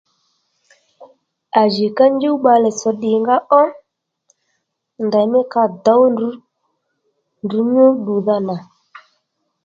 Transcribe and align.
À 1.59 1.61
jì 1.73 1.87
ka 1.97 2.05
njúw 2.13 2.37
bbalè 2.39 2.69
tsò 2.77 2.89
ddìnga 2.95 3.35
ó 3.59 3.61
ndèymí 5.05 5.39
ka 5.53 5.63
dǒw 5.83 6.01
ndrǔ 6.13 6.29
ndrǔ 7.43 7.59
nyú 7.73 7.85
ddùdha 7.97 8.35
nà 8.47 8.55